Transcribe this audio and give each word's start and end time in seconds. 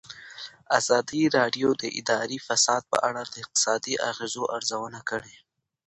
ازادي 0.79 1.23
راډیو 1.37 1.69
د 1.81 1.83
اداري 1.99 2.39
فساد 2.47 2.81
په 2.91 2.97
اړه 3.07 3.21
د 3.25 3.33
اقتصادي 3.43 3.93
اغېزو 4.09 4.43
ارزونه 4.57 4.99
کړې. 5.09 5.35